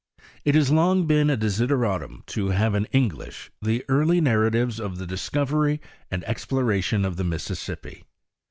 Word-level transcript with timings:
It 0.43 0.55
has 0.55 0.71
long 0.71 1.05
been 1.05 1.29
a 1.29 1.37
desideratum 1.37 2.23
to 2.25 2.49
have 2.49 2.73
in 2.73 2.85
English 2.85 3.51
the 3.61 3.85
early 3.87 4.19
narratives, 4.19 4.79
of 4.79 4.97
the 4.97 5.05
discovery 5.05 5.79
and 6.09 6.23
exploration 6.23 7.05
of 7.05 7.17
the 7.17 7.23
Mis* 7.23 7.47
sissippi. 7.49 8.01